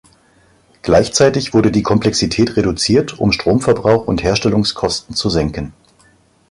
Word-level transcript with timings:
Gleichzeitig 0.81 1.53
wurde 1.53 1.69
die 1.69 1.83
Komplexität 1.83 2.57
reduziert, 2.57 3.19
um 3.19 3.31
Stromverbrauch 3.31 4.07
und 4.07 4.23
Herstellungskosten 4.23 5.15
zu 5.15 5.29
senken. 5.29 5.73